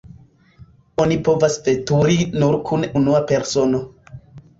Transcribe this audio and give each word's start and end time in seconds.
Oni 1.03 1.17
povas 1.27 1.57
veturi 1.67 2.15
nur 2.45 2.57
kun 2.71 2.87
unua 3.03 3.21
persono. 3.33 3.83